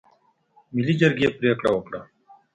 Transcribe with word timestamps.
ملي 0.73 0.93
جرګې 1.01 1.27
پرېکړه 1.37 1.69
وکړه. 1.73 1.99